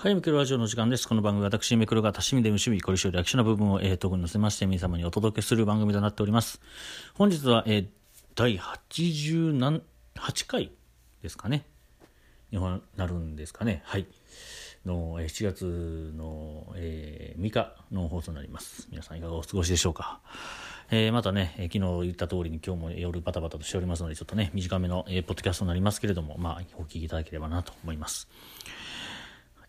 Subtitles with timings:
[0.00, 1.08] はい、ミクロラジオの時間です。
[1.08, 6.60] この番組は私、ミクロが多趣味で無趣味、これ以上略な部分を、えー、特に載せまして、皆様にお届けする番組となっております。
[7.14, 7.86] 本日は、えー、
[8.36, 9.82] 第88
[10.46, 10.70] 回
[11.20, 11.66] ですかね。
[12.52, 12.60] に
[12.96, 13.82] なるんですかね。
[13.86, 14.06] はい。
[14.86, 18.86] の、えー、7月の、えー、3日の放送になります。
[18.92, 20.20] 皆さんいかがお過ごしでしょうか。
[20.92, 28.28] えー、またね、えー、昨日言った通りに今日も夜バタバタとしておりますので、ちょっとね、短めの、えー、ポッドキャストになりますけれども、まあ、お聞きいただければなと思います。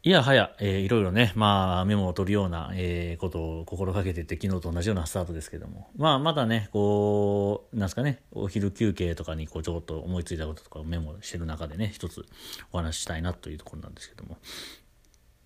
[0.01, 12.23] いやはや、えー、いろいろね、まあ、メモを取るような、えー、ことを心がけてて、昨日と同じようなスタートですけども、まあ、まだね、こう、なんすかね、お昼休憩とかに、こう、ちょっと思いついたこととかをメモしてる中でね、一つ
[12.71, 14.37] お話ししたいなというところなんですけども、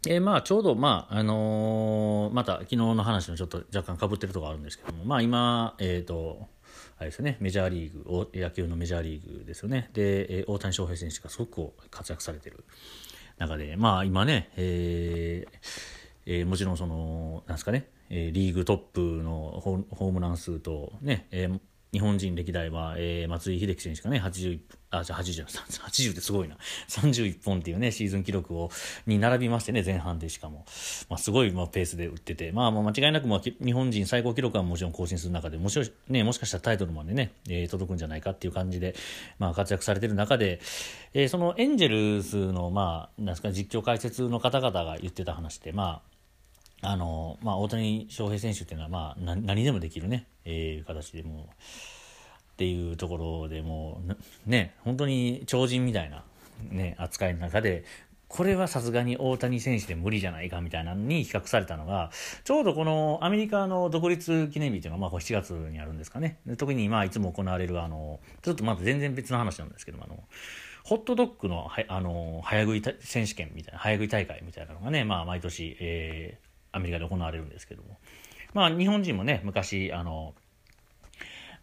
[0.08, 6.48] えー、まあ、ちょうど、まあ、あのー、また、昨日の話のちょっと若干被ってるところあるんですけども、まあ、今、えっ、ー、と、
[7.00, 9.90] あれですよね、メジャーリーグ、野球のメジャーリーグですよね。
[9.94, 12.64] で、えー、大谷翔平選手がすごく活躍されてる。
[13.38, 21.60] 中で、まあ今ね、えーえー、もちろんその、なんですかね、えー、リーグトップのホームラン数とね、えー、
[21.94, 26.58] 日本人歴代は、えー、松井秀喜選手がね、81、あ、じゃあ80、80ってすごいな。
[26.90, 28.72] 31本っていうね、シーズン記録を、
[29.06, 30.66] に並びましてね、前半でしかも。
[31.08, 38.96] まあ、すごい、まあ、ペースで打ってて、まあ、間違いなく、まあ、日本人最高記録はもちろん更新する中で、もちろん、ね、もしかしたらタイトルまでね、えー、届くんじゃないかっていう感じで、
[39.38, 40.62] まあ、活躍されてる中で、
[41.14, 46.13] えー、そのエンジェルスの、まあ、なんですか、実況解説の方々が言ってた話で、まあ、
[46.84, 51.50] あの、まあ、大谷翔平選手っていうのは、まあ、何でもできるね、えー、形でも
[52.54, 54.02] っていうところでも
[54.48, 56.24] う、ね、本当に超人みたいな、
[56.70, 57.84] ね、扱いの中で、
[58.34, 62.10] これはさすがに大谷選手で無理じゃないかみたいなのに比較されたのが、
[62.44, 66.40] ちょうどこのアメリカの独立記念日というのがまあ7月にあるんですかね。
[66.58, 70.24] 特に今いつも行われるあの、ちょっとまた全然別の話なんですけども、あの、
[70.84, 77.98] ホットドッグのあの早食い選手権みたいな、早食い大会みたいなのがね、まあ毎年、えー、アメリカで行われるんですけども。
[78.54, 80.36] まあ日本人もね、昔、あの、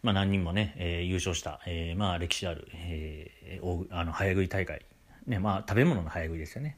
[0.01, 4.83] まあ何人もね、えー、優勝した、えー、まあ歴史ある、えー、あの早食い大会
[5.27, 6.77] ね、まあ食べ物の早食いですよね。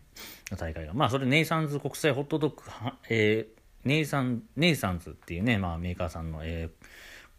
[0.51, 0.93] の大会が。
[0.93, 2.61] まあそれネイサンズ国際ホットドッグ、
[3.09, 6.69] えー、ネイサン、ネイサンズっていうね、まあメーカーさんの、え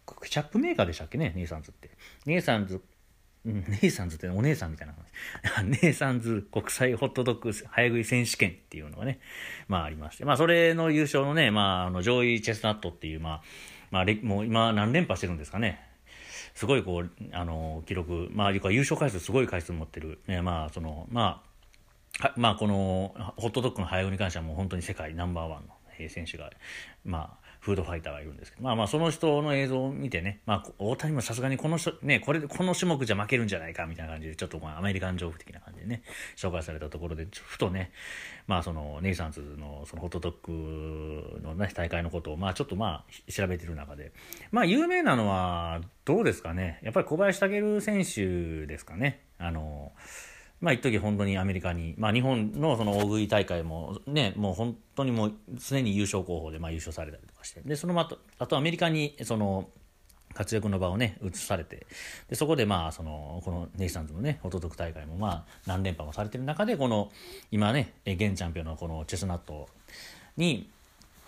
[0.06, 1.90] ー、ケチャップメーカーでしたっけね、ネイサンズって。
[2.26, 2.80] ネイサンズ、
[3.44, 4.94] ネイサンズってお姉さんみたいな
[5.54, 5.80] 感じ。
[5.82, 9.20] ネイサンズ国際ホットドッグ早食い選手権っていうのがね、
[9.68, 10.24] まあありまして。
[10.24, 13.42] まあそれの優勝のね、まああの、ジョイ・チェスナットっていう、まあ、
[13.90, 15.80] まあ、もう今何連覇してるんですかね。
[16.54, 20.20] すごいこう、あの、記録、まあ、優勝回数すごい回数持ってる。
[20.26, 21.42] ね、まあ、その、ま
[22.20, 26.50] あ、まあ、この、ホットドッグの早食いに関してはもう本当に世界ナンバーワンの選手が、
[27.04, 36.02] まあ、フードファイターがいるんですけど、まあまあその人の映像を見てね、まあ大谷もさすがにこの人、ね、これで、この種目じゃ負けるんじゃないかみたいな感じで、ちょっとまあアメリカンジョーク的な感じでね、
[36.36, 37.90] 紹介されたところで、ふとね、
[38.46, 44.12] まあそのネイサンズのそのホットドッグのね、大会のことを、まあちょっとまあ調べてる中で、
[44.50, 49.92] まあ有名なのはどうですかね、やっぱり小林武選手ですかね、あの、
[50.64, 59.68] まあ一時本当にアメリカに、まあ日本のその大食い大会もね、もう本当にもう常に優勝候補でまあ優勝されたりとかして、で、その後、あとアメリカにその
[60.32, 61.86] 活躍の場をね、移されて、
[62.30, 67.12] で、そこでまあその、このネイサンズのね、ホトトク大会もまあ何連覇もされてる中で、この
[67.50, 69.68] 今ね、現チャンピオンのこのチェスナット
[70.38, 70.70] に、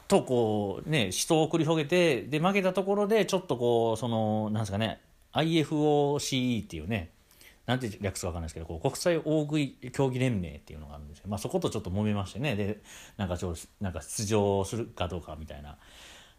[0.08, 5.02] とこうね、死闘を繰り広げて、で、負けたところでちょっとこう、その、なんですかね、
[5.34, 7.10] IFOCE っていうね、
[7.66, 11.24] なんて略すかわかんないですけど、こう国際大食い競技連盟っていうのがあるんですよ。
[11.28, 12.80] まあそことちょっと揉めましてね、で、
[13.16, 15.76] なんかちょなんか出場するかどうかみたいな。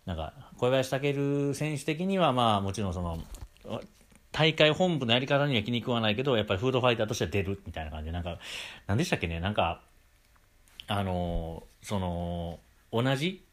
[0.05, 3.21] なんか、小林武選手的にはまあもちろんその、
[4.31, 8.39] 大会本部のやり方には気に食わないけど、やっぱりフードファイターとしては出るみたいな感じで、なんか、
[8.87, 9.81] なんでしたっけね、なんか、
[10.87, 12.59] あの、その、
[12.93, 13.43] 同じ、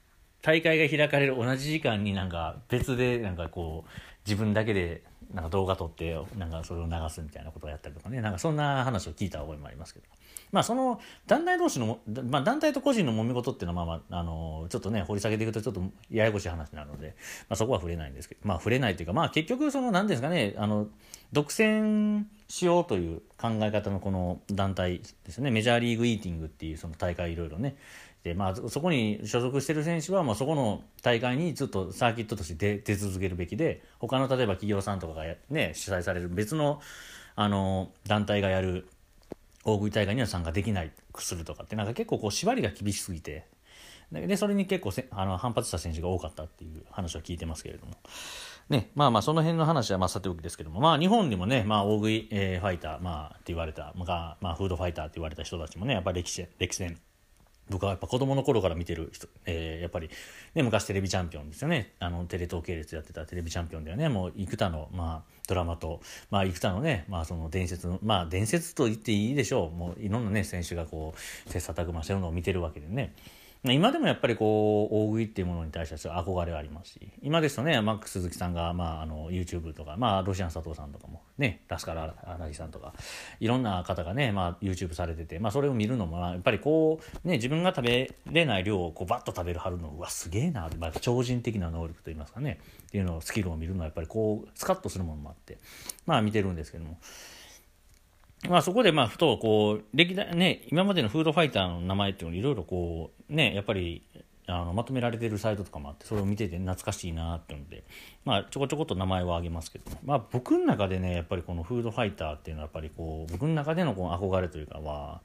[0.42, 3.90] 大会が開かれる同じ時間になんか別でなんかこう、
[4.26, 5.02] 自分だけで
[5.32, 8.20] なんか動画撮ってなんかそれを流すみたいなことをやったりとかね。
[8.20, 10.06] なんかそんな話を聞いた覚えもありますけど。
[10.52, 11.98] まあその団体同士の、
[12.30, 17.16] まあ、団体と個人の揉め事っていうのはまあ、あ、のちょっとね掘り下げていくとちょっとややこしい話なので、
[17.48, 20.88] まあ、そこは触れないんですけどまあ触れないというかまあ結局その何ですかねあの
[21.32, 25.50] 独占しようという考え方のこの団体ですね。
[25.50, 27.76] メジャーリーグイーティングっていうその大会いろいろね。
[28.24, 36.80] で、まあ、そこに所属してる選手は、まあ、そこの大会にずっとサーキットとして出続けるべきで、他の例えば企業さんとかがね、主催される別の、
[37.36, 38.88] あの、団体がやる
[39.64, 43.46] 大食い大会には参加できないくするとかって、なんか結構こう縛りが厳しすぎて、
[44.12, 47.94] で、それに結構あの反発した選手が多かったっていう話は聞いてますけれども。
[48.68, 56.98] ね、まあまあその辺の話はまあさておきですけども、まあ日本でもね、まあ大食い、えー、ファイター、まあって言われた、まあ、まあフードファイターって言われた人たちもね、やっぱり歴史、歴戦
[57.70, 60.10] 僕はやっぱ子供の頃から見てる人、えー、やっぱり、
[60.54, 61.92] ね、昔テレビチャンピオンですよね。
[61.98, 66.00] あの、テレ東系列やってたテレビチャンピオンだよね、もう幾多の、まあ、ドラマと、
[66.30, 69.70] まあ、幾多のね、まあ、その伝説の、まあ、伝説と言っていいでしょう。
[69.70, 73.14] もう、いろんなね、選手がこう、切磋琢磨してるのを見てるわけでね。
[73.72, 82.92] 今でもやっぱりこう大食いっていうものに対しては憧れはありますし今ですとねマックス鈴木さんが、まあ、あの YouTube とか、まあ、ロシアン佐藤さんとかもねラスカラ荒木さんとか
[83.40, 95.56] いろんな方がね、まあ、YouTube されてて、まあ、それを見るのもやっぱりこう、ね、自分が食べれない量をこうバッと食べるはるのうわすげえな、まあ、超人的な能力といいますかねっていうのをスキルを見るのはやっぱりこうスカッとするものもあって
[96.04, 96.98] まあ見てるんですけども。
[98.48, 104.02] まあそこでまあふとこう歴代ね今までのフードファイターの名前っていうのをいろいろこうねやっぱり
[104.46, 107.84] あのまとめられてるサイトとかもあってそれを見てて懐かしいなってので
[108.24, 115.22] まあちょこちょこと名前を挙げますけどまあ僕の中でねやっぱりこのフードファイターっていうのはやっぱりこう僕の中でのこの憧れというかは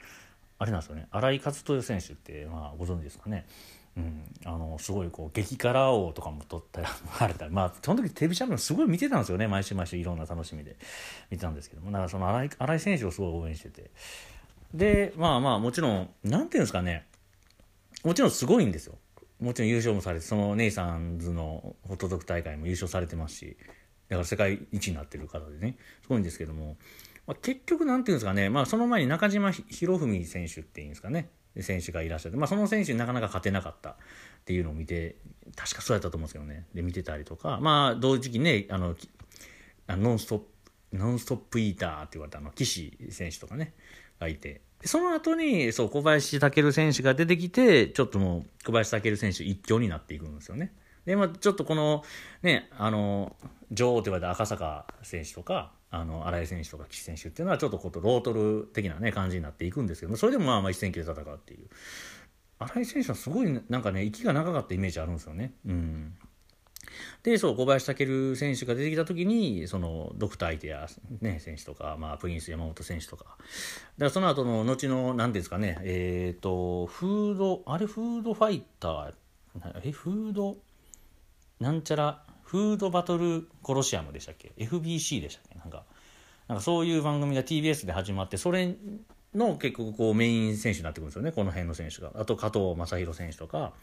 [0.58, 3.46] あれなんですよね新井和豊選手ってまあご存知ですかね。
[3.98, 6.88] うん、あのすごいこう激辛王とかも取ったり
[7.20, 9.48] あれたまあその時テレビチャンネルすごい見てたんですよね。
[9.48, 10.78] 毎週毎週いろんな楽しみで。
[11.30, 11.92] 見てたんですけども。
[11.92, 13.92] だからその新井新井選手をすごい応援してて。
[14.74, 17.06] でまあまあもちろんなんていうんですかね。
[18.04, 18.98] もちろんすごいんですよ。
[19.40, 23.58] もちろん優勝もされてそのネイサンズのホットドッグ大会も優勝されてますし。
[24.10, 25.78] だから世界一になってる方でね。
[26.02, 26.78] すごいんですけども、
[27.28, 31.30] まあ、結局なんていうんですかね、まあ、その前に中島博文選手っていうんですかね。
[31.62, 33.96] 選手がいらっしゃって、まあ、その選手になかなか勝てなかったっ
[34.46, 35.16] ていうのを見て
[35.56, 38.96] 確かそうやったと思うんですけどねで見てたりとかまあ同時期ねあの
[39.90, 40.46] ノンストップ
[40.94, 43.74] ノンストップイーターって言われたあの岸選手とかね
[44.20, 50.74] がいてその後にそう小林武選手が出てきてちょっともう小林武選手一強になっていくんですよね。
[51.06, 52.04] でまあ、ちょっとこの
[52.44, 53.36] ねあの
[53.72, 61.68] 女王と言われた赤坂選手とかあの新井選手とか岸選手っていうのはちょっとこうロートル的な、ね、感じになっていくんですけどそれでもまあまあ一戦級で戦うっていう。
[62.60, 65.54] 新井選手はすごいなんかね息が長かったイメージあるんですよね。
[65.66, 66.14] うん。
[67.24, 70.88] でそう小林武選手が出てきた時にそのドクター相手や、
[71.22, 73.24] ね、選手とか、まあ、プリンス山本選手とか。
[73.24, 73.38] だか
[73.98, 79.14] らその後の後の何ていうんですかねえっ、ー、とフードあれフードファイター？
[79.84, 80.58] えフード？
[81.62, 82.24] なんちゃら？
[82.50, 85.60] フードバトルコロシアムでしたっけ？FBC でしたっけ？
[85.60, 85.84] なんか
[86.48, 88.76] なんかそういう番組が TBS で始まってそれ
[89.36, 92.12] の結局こうメイン選手になってくるんですよねこの辺の選手が。
[92.16, 93.74] あと加藤正宏選手とか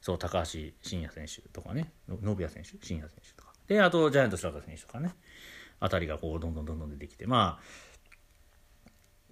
[0.00, 1.92] そう高橋真也選手とかね。
[2.08, 2.70] 信也選手？
[2.84, 3.52] 真也選手とか。
[3.68, 5.14] であとジャイアント白田選手とかね。
[5.78, 7.28] あたりがこうどんどんどんどん出てきて。
[7.28, 7.95] まあ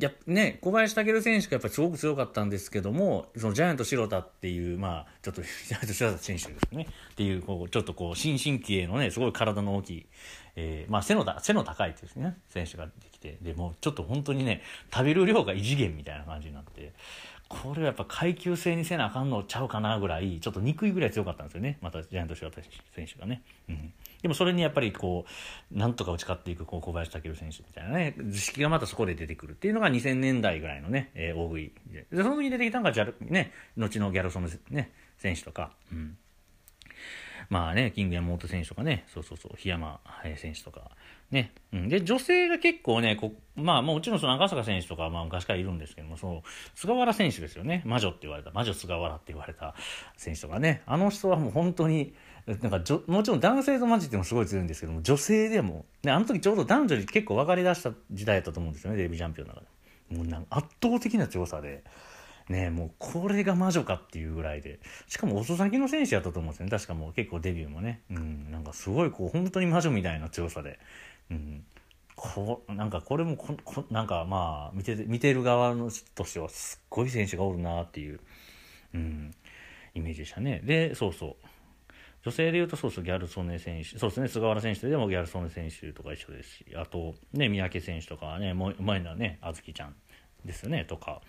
[0.01, 6.89] やね、小林武選手がやっぱりすごく強かったんですけどもそのジャイアント白田っていうまあちょっと ジャイアント白田選手ですね。
[7.13, 10.07] っていうこうちょっとこう新進気鋭のねすごい体の大きい、
[10.57, 13.39] えー、まあ背の背の高いですね選手ができて。
[13.41, 14.63] でもちょっと本当にね
[14.93, 16.93] 食べる量が異次元みたいな感じになって。
[17.49, 21.79] これはやっぱ階級制にせなあかんのちゃうかなぐらいちょっと憎いぐらい強かったんですよね。
[21.83, 22.61] またジャイアント・シュワタ
[22.95, 23.93] 選手がね、うん、
[24.23, 25.27] でもそれにやっぱりこ
[25.73, 32.07] うなんとか打ち勝っていくこう小林武選手みたいなね図式がまたそこで出てくるっていうのが2000年代ぐらいのね、えー、大食いで。
[32.11, 36.17] その時に出てきたのがジャル、ね、後のギャルソン、ね、選手とか、うん。
[37.49, 40.01] まあね、キング山本選手とかね、そうそうそう、檜山
[40.37, 40.91] 選手とか、
[41.31, 41.53] ね。
[41.73, 46.43] うん、で、女性が結構ね、こまあもちろんその赤坂選手とかまあ昔からいるんですけども、その
[46.75, 47.83] 菅原選手ですよね。
[47.85, 49.75] 魔女って言われた、魔女菅原って言われた
[50.17, 50.83] 選手とかね。
[50.87, 52.15] あの人はもう本当に、
[52.47, 59.63] なんかもちろん男性とマジってもすごい強いんですけども、女性でも、ね、あの時ちょうど男女に結構分かりだした時代だったと思うんですよね、デビューチャンピオンの中
[60.11, 60.17] で。
[60.17, 61.83] もうなんか圧倒的な強さで。
[62.49, 64.81] ねもうこれが魔女かっていうぐらいで。
[65.09, 66.71] しかも遅咲きの選手やったと思うんですよね。
[66.71, 68.03] 確かもう結構デビューもね。
[68.11, 68.51] うん。
[68.51, 70.79] なんかすごいこう本当に魔女みたいな強さで。
[71.31, 71.65] うん。
[72.17, 78.21] こなんかこれもここなんかまあ見て見てる側のとしてはすっごい選手がおるなっていう、
[78.95, 79.35] うん、
[79.95, 80.61] イメージでしたね。
[80.65, 81.37] でそうそう。
[82.23, 83.99] 女性でいうとそうそうギャル曽根選手。
[83.99, 84.29] そうですね。
[84.29, 86.67] 菅原選手でもギャル曽根選手とか一緒ですし。
[86.77, 89.95] あとね三宅選手とかねも前のねあずきちゃん
[90.45, 90.85] ですよね。
[90.85, 91.21] とか。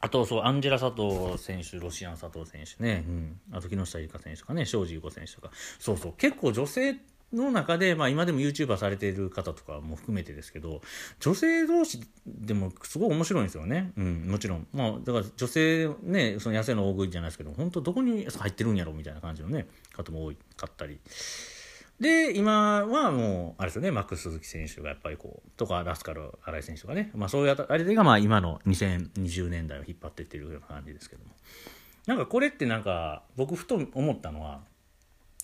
[0.00, 6.96] あと、そう、アンジェラ佐藤選手、ロシアン佐藤選手ね、うん、あと木下ゆか選手とかね、庄司優子選手とか、そうそう、結構女性
[7.32, 10.80] の中で、まあ今でも YouTuber されている方とかも含めてですけど、
[11.20, 13.92] 女性同士でもすごい面白いんですよね。
[13.96, 14.66] うん、もちろん。
[14.72, 21.00] まあ、だから女性ね、その痩せの大食いじゃないですけど、本当どこに入ってるんやろみたいな感じのね、方も多かったり。
[22.00, 31.30] で、今はもう、あれですよね、マックス鈴木選手がやっぱりこう、とか、ラスカル新井選手とかね、まあそういうあれがまあ今の2020年代を引っ張っていってるような感じですけども。
[32.06, 34.62] なんかこれってなんか、僕ふと思ったのは、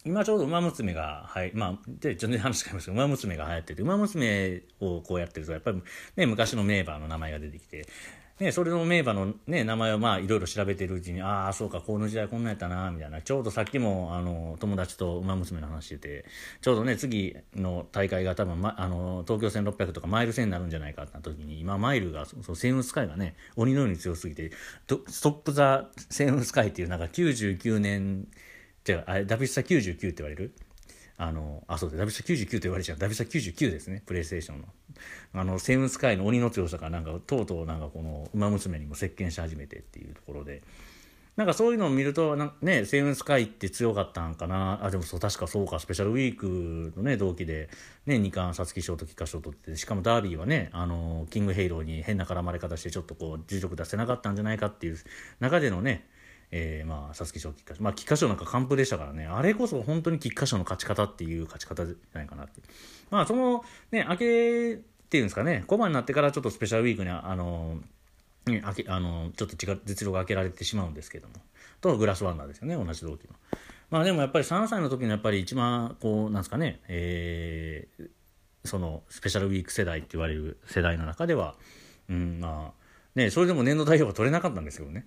[0.07, 5.83] 今ちょうど馬娘が、はい、まあ、で、全然話変わりますけど、馬娘が流行ってて、馬娘をこうやってると、やっぱり
[6.17, 7.87] ね、昔のメーバーの名前が出てきて、
[8.41, 16.25] ね、それの名馬の、ね、名前をまあいろいろ調べてるうちにああそうかこの時代こんなやったなみたいなちょうどさっきもあの友達と馬娘の話してて
[16.61, 24.51] ちょうどね次の大会が多分、ま、あの東京戦600とかマイル戦になるんじゃないかって時に今マイルがそのセームスカイがね鬼のように強すぎて
[25.07, 28.27] ストップ・ザ・セームスカイっていうなんか99年
[28.83, 30.55] じゃあダビスタ99って言われる？
[31.17, 31.99] あの、あ、そうです。
[31.99, 32.99] ダビスタ99と言われちゃう。
[32.99, 34.03] ダビスタ99ですね。
[34.05, 34.67] プレイステーションの。
[35.33, 40.63] あの、セブンスカイの鬼の強さが、なんか、とうとうなんかこの、馬娘にも接見し始めてっていうところで、
[41.37, 44.85] なんかそういうのを見ると、ね、セブンスカイって強かったんかな？
[44.85, 47.69] あ、でもそう、確かそうか、スペシャルウィークのね、同期で、
[48.07, 54.99] ね、2冠、皐月賞と菊花賞取って、しかもダービーはね、あの、キングヘイローに変な絡まれ方して、ちょっとこう、実力出せなかったんじゃないかっていう
[55.41, 56.07] 中でのね、
[56.53, 57.83] えー、まあ、皐月賞、菊花賞。
[57.83, 62.61] まあ、菊花賞なんか完封でしたからね、あれこそ本当に菊花賞の勝ち方っていう勝ち方じゃないかなって。
[63.11, 64.81] まあ、その、ね、明け
[65.15, 67.79] っていうんですかね、小判になってからちょっとスペシャルウィークに、あの、
[68.47, 71.35] ね、あけあのちょっと実力が開けられてしまうんですけども。
[71.81, 73.35] と、グラスワンダーですよね、同じ同期の。
[73.91, 78.09] まあでもやっぱり3歳の時のやっぱり一番、こう、なんですかね、えー、
[78.65, 81.55] そのスペシャルウィーク世代って言われる世代の中では、
[82.11, 85.07] うん、まあ、ね、それでも年度代表は取れなかったんですけどね。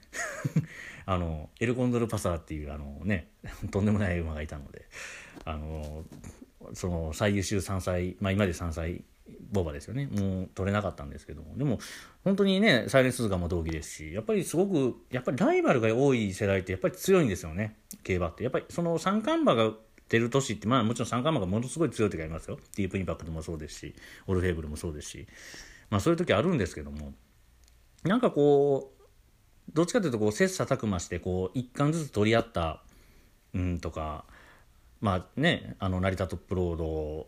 [1.05, 3.29] あの、エルコンドルパサーっていう、あのね、
[3.71, 4.85] とんでもない馬がいたので、
[5.43, 6.05] あの、
[6.73, 9.03] その最優秀3歳、まあ今で3歳
[9.51, 10.08] ボバですよね。
[10.08, 11.58] もう取れなかったんですけども。
[11.58, 11.80] でも、
[12.24, 17.77] 本当にね、サイレンスズガも同期ですし、やっぱりすごく、やっぱりライバルが多い世代ってやっぱり強いんですよね。
[18.04, 18.44] 競馬って。
[18.44, 19.74] やっぱりその三冠馬が
[20.10, 22.58] 出る年って、まあもちろん三冠馬がものすごい強い時ありますよ。
[22.75, 23.96] ディープインパクトもそうですし、
[24.27, 25.27] オルフェーブルもそうですし。
[25.89, 27.13] まあそういう時あるんですけども、
[28.04, 28.98] なんかこう
[29.74, 32.82] どっちかというとこう切磋琢磨してこう一貫ずつ取り合った
[33.54, 34.25] うんとか
[35.01, 37.27] まあねあの成田トップロード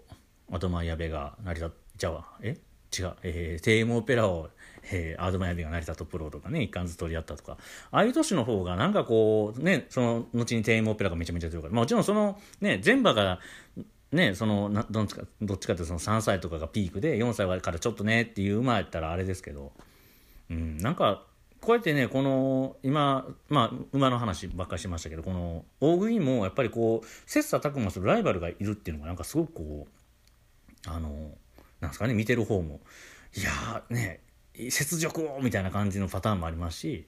[0.51, 2.57] アドマイヤベが成田じゃあえ？
[2.97, 4.49] 違う、えー、テームオペラを、
[4.91, 7.57] えー、アドマイヤベが成田トップロードがね一貫ずつ取り合ったとか。
[7.91, 13.39] ああいう年の方がなんかこうねその後にテームオペラがめちゃめちゃ強いかった、まあ、もちろんそのね全馬が
[14.11, 19.71] ね、そのなどっちかどっちかというとその3歳とかがピークで4歳からちょっとねっていう馬やったらあれですけど。
[20.49, 21.23] うん、なんか
[21.61, 31.31] こうやってねこの今、まあ、馬の話ばっかりしましたけどこの大食いもやっぱりこう切磋琢磨するライバルがいるっていうのがなんかすごくこうあの
[31.81, 32.81] なんですかね見てる方も。
[33.35, 34.21] いやね
[34.53, 37.07] 雪辱をみたいな感じのパターンもありますし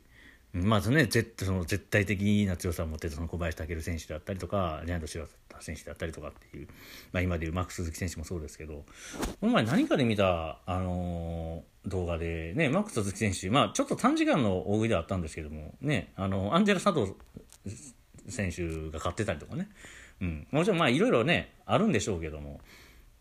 [0.53, 6.67] まずね絶その絶対的な強さを持ってその小林武選手だったりとかジャイアント白田選手だったりとかっていう、
[7.13, 8.83] まあ、今でいうマックス鈴木選手もそうですけど
[9.39, 17.13] この前何かで見た、あのー、動画でねマックス鈴木選手、まあ、ちょっと短時間の大食いではあったんですけどもねあのアンジェラ佐藤
[18.27, 19.69] 選手が勝ってたりとかね、
[20.21, 22.59] うん、もちろんまあいろいろねあるんでしょうけども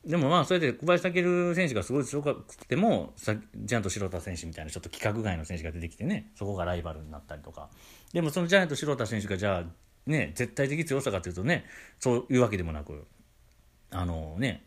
[0.05, 7.69] でもまあそれで小林武選手がすごい強くてもジャイアント白田選手みたいなちょっと規格外の選手が出てきてねそこがライバルになったりとか。
[8.15, 9.65] でもそのジャイアント白田選手がじゃあ
[10.07, 11.67] ね絶対的強さかというとね
[11.99, 13.07] そういうわけでもなく
[13.91, 14.65] あのね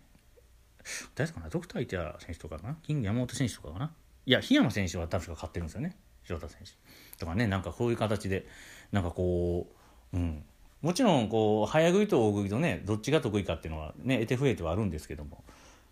[1.16, 2.78] 誰ですかなドクター・イテア選手とかかな？
[2.84, 3.92] キング山本選手とかかな？
[4.28, 7.18] いや檜山選手は確か勝ってるんですよね白田選手。
[7.18, 8.46] とかねなんかこういう形で
[8.92, 9.68] なんかこ
[10.14, 10.44] ううん。
[10.84, 15.44] もちろんこう早食いと大食いとねどっちが得意かっていうのはね得て増えてはあるんですけども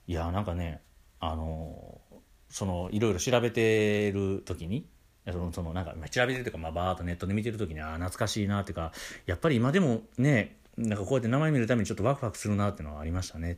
[0.05, 0.81] いやなんかね
[1.21, 1.99] あの
[2.49, 4.85] そのいろいろ調べてる時に
[5.31, 8.91] そのそのなんか調べてるというか、まあ、バーッとネットで見てる時にああ懐かしいなっていうか
[9.25, 13.57] やっぱり今でもねなんかこうやって名前見るためにちょっとワクワクするなっていうのはありましたね。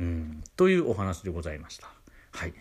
[0.00, 1.88] うん、というお話でございました。
[2.32, 2.52] はい。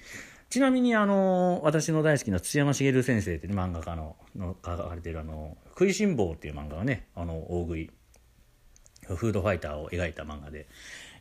[0.50, 7.92] ちなみにあの私の大好きな土山茂先生って、ね、漫画家のの書かれてるあの「食いしん坊」っていう漫画がねあの大食い
[9.16, 10.68] フードファイターを描いた漫画で。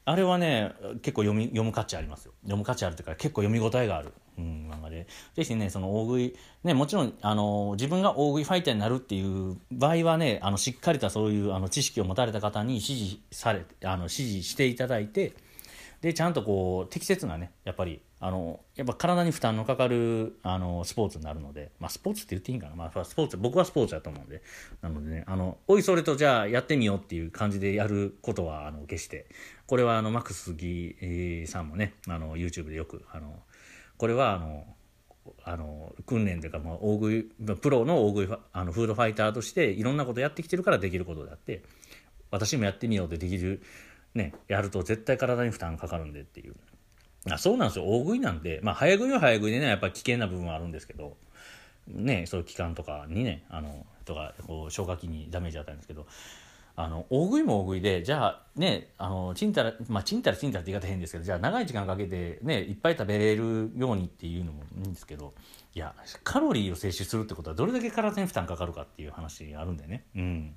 [0.08, 2.32] あれはね結構読み読む価値ありますよ。
[2.42, 5.08] 読む価値あるというか結構読み応えがある、うん、漫画で。
[5.34, 15.34] ぜひねその大食いねもちろんあの自分が大食いファイターになるっていう場合はねあのしっかりとそういうあの知識を持たれた方に指示されあの指示していただいて
[16.00, 24.42] でちゃんとこう適切なねやっぱりあのやっぱ体に負担のかかるあのスポーツになるので、まあ、スポーツって言っていいんかな、まあ、スポーツ僕はスポーツだと思うんで。
[24.80, 29.26] なのでねあのおいそれとじゃあやってみようっていう感じでやることはあの決して。
[29.66, 33.42] これはあのマックス杉さんもねあの YouTube でよくあの
[33.98, 34.64] これはあの
[35.44, 37.24] あの訓練というか、まあ、大食い
[37.56, 41.62] プロの大食いあのフードファイターとしていろんなことやってきてるからできることであって
[42.30, 43.60] 私もやってみようってできる
[44.14, 46.54] ねやると絶対体に負担かかるんでっていう。
[47.34, 47.84] あそうなんですよ。
[47.86, 48.60] 大食いなんで。
[48.62, 51.16] まあ早食いは早食いでねやっぱ危険な部分はあるんですけど。
[51.88, 56.06] ねそういう期間とかにねあのとかこう消化器にダメージ与えるんですけど。
[56.78, 65.32] あの大食いも大食いでじゃあねあのちんたらまあちんたらちんたらって言い方変ですけどじゃあ長い時間かけてねいっぱい食べれるようにっていうのもいいんですけど。
[65.76, 70.04] いやカロリーを摂取するってことはどれだけ体に負担かかるかっていう話があるんでね。
[70.16, 70.54] うん。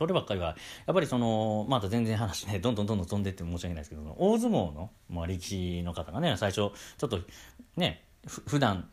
[0.00, 6.72] そればっかりはやっぱりそのまた全然話ねどんどんどんどん飛んでって申し訳ないですけど大相撲の、まあ、力士の方がね最初ちょ
[7.06, 7.20] っと
[7.76, 8.88] ねふ普段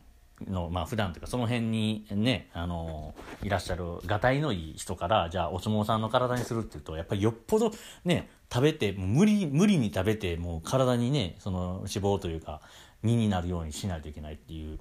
[0.46, 7.72] のまあ普段というかその辺にねあのいらっしゃるがたいのいい人からじゃあお相撲さんの体にするっていうとやっぱりよっぽど
[8.04, 12.60] ね食べて無理無理に食べてもう体にねその脂肪というか
[13.02, 14.80] 身になるようにしないといけないっていうやっ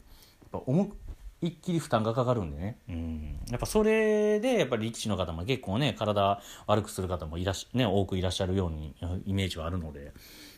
[0.51, 0.91] ぱ重
[1.41, 8.95] 一気に負担がかかるんでね、うん、やっぱそれでやっぱり力士の方も結構ね体悪くする方もいらし、ね、多くいらっしゃるように
[9.27, 10.13] イメージはあるので、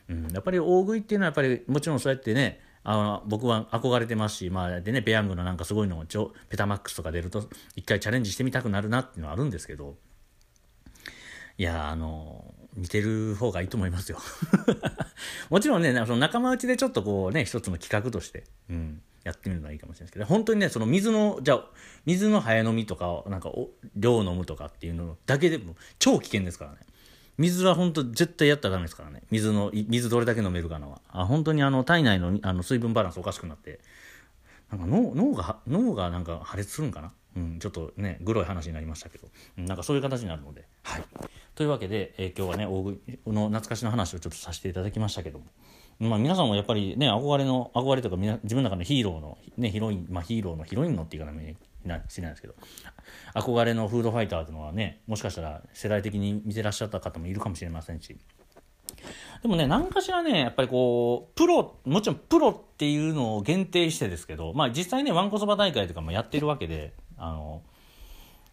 [0.08, 6.04] うん、やっぱり大食いっていうのはやっぱりもちろんそうやってねあの僕は憧れてますし、まあ、でねペヤングのなんかすごいの
[6.49, 9.97] ペタマックスとか出ると一回チャレンジしてみたくなるなっていうのはあるんですけど。
[11.58, 14.18] いやあの見てる方がいいと思いますよ。
[15.50, 21.64] もちろんねその仲間内でちょっとこうね一つの企画として、うん、やってみるのはいいかもしれないですけど本当にねその水のじゃあ
[22.04, 23.52] 水の早飲みとかなんか
[23.97, 26.78] 量飲むとかっていうのだけでも超危険ですからね
[27.38, 29.23] 水は本当絶対やったらダメですからね。
[29.30, 31.00] 水の、水どれだけ飲めるかのは。
[31.08, 33.78] あ本当にあの体内のあの水分バランスおかしくなって、
[34.73, 37.12] なんか脳脳が、脳がなんか破裂するんかな？
[37.37, 40.64] うん、ちょっとね、グロい話になりましたけど、うん、なんかそういう形になるので。
[40.82, 41.04] はい。
[41.54, 45.44] というわけで、えー、今日はね、大食いの懐かしの話をちょっとさせていただきましたけども。
[45.99, 52.55] まあ皆さんもやっぱりね、憧れの、憧れとか自分の中のヒーローの、ね、ヒロイン、まあヒーローのヒロインのっていうかね、なしないですけど
[53.35, 58.17] 憧れのフードファイターというのはねもしかしたら世代的に見てらっしゃった方もいるかもしれませんし。
[59.43, 67.62] でもね何かしらねやっぱりこうプロもちろんプロっていうのを限定してですけどまあ実際ねわんこそば大会とかもやってるわけであの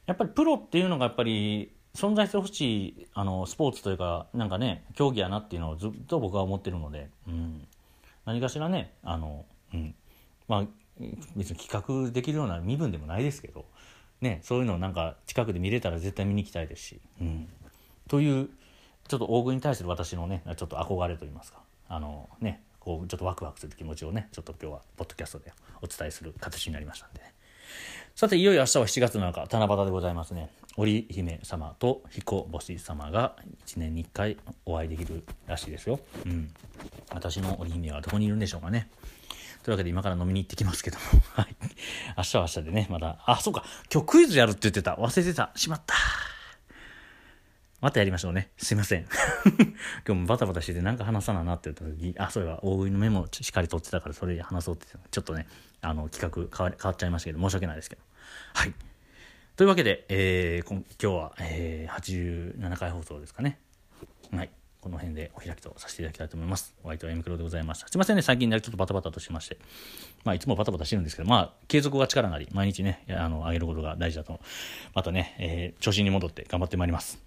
[0.05, 7.67] やっぱりプロっていうのがやっぱり存在してほしいあのスポーツというかなんかね競技やなっていうのをずっと僕は思ってるので、うん、
[8.25, 9.95] 何かしらねあの、うん。
[10.47, 10.65] まあ、
[11.35, 13.65] 別に企画できるような身分でもないですけど、
[14.21, 17.47] ね、そういうのをなんか近くで見れたら絶対見に行きたいですし、うん、
[18.07, 18.49] という
[19.07, 27.34] ちょっと大食いに対する私のねちょっと憧れといいますかあのねこうちょっとワクワクする気持ちをねちょっと今日はポッドキャストでお伝えする形になりましたんでね。
[28.15, 33.35] さていよいよ明日は7月7日七夕でございますね織姫様と彦星様が
[33.65, 36.49] 1年に1回お会いできるらしいですよ、うん、
[37.13, 38.89] 私の織姫はどこにいるんでしょうかね
[39.65, 41.03] というわけで今から飲みに行ってきますけども。
[41.33, 41.55] はい。
[42.17, 43.63] 明日は明日でね、また、あ、そうか。
[43.91, 44.93] 今日クイズやるって言ってた。
[44.93, 45.51] 忘れてた。
[45.55, 45.95] しまった。
[47.81, 48.51] またやりましょうね。
[48.57, 49.05] すいません。
[50.07, 55.47] 今日もバタバタしてて何か話さななって言った時、あ、そういえば大食いのメモしっかり取ってたからそれで話そうってちょっとね、
[55.81, 58.01] あの企画変わ変わっちゃいましたけど、申し訳ないですけど。
[58.53, 58.73] はい。
[59.55, 63.59] というわけで、えー、今日は、えー、87回放送ですかね。
[64.31, 64.49] はい。
[64.81, 66.75] この辺でお開きとさせていただきたいと思います。
[66.83, 67.87] お相手は M クロでございました。
[67.87, 69.57] すいませんね、最近ね、ちょっとバタバタとしまして。
[70.23, 74.39] まあ、いつもバタバタしてるんですけど、まあ、継続が力なり、毎日ね、あの、上げることが大事だと、
[74.93, 77.24] またね、えー、調子に戻って頑張ってまいります。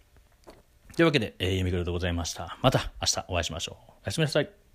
[0.99, 2.59] というわけで、えー、ゆみくるでございました。
[2.61, 3.93] また明日お会いしましょう。
[3.93, 4.68] おやすみなさい。